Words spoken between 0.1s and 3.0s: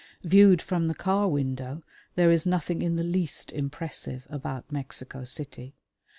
Viewed from the car window there is nothing in